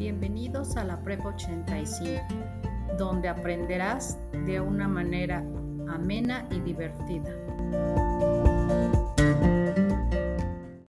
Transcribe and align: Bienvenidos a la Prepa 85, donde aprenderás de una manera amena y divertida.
Bienvenidos 0.00 0.78
a 0.78 0.84
la 0.84 0.98
Prepa 1.02 1.28
85, 1.28 2.22
donde 2.96 3.28
aprenderás 3.28 4.18
de 4.46 4.58
una 4.58 4.88
manera 4.88 5.44
amena 5.90 6.48
y 6.50 6.60
divertida. 6.60 7.36